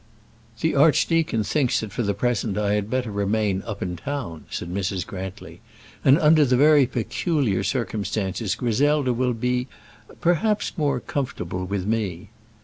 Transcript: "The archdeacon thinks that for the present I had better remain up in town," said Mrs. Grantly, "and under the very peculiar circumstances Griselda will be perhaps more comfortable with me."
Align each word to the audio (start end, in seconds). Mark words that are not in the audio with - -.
"The 0.61 0.73
archdeacon 0.73 1.43
thinks 1.43 1.79
that 1.79 1.91
for 1.91 2.01
the 2.01 2.15
present 2.15 2.57
I 2.57 2.73
had 2.73 2.89
better 2.89 3.11
remain 3.11 3.61
up 3.67 3.83
in 3.83 3.95
town," 3.97 4.45
said 4.49 4.67
Mrs. 4.73 5.05
Grantly, 5.05 5.61
"and 6.03 6.17
under 6.17 6.43
the 6.43 6.57
very 6.57 6.87
peculiar 6.87 7.63
circumstances 7.63 8.55
Griselda 8.55 9.13
will 9.13 9.33
be 9.35 9.67
perhaps 10.19 10.75
more 10.75 10.99
comfortable 10.99 11.65
with 11.65 11.85
me." 11.85 12.31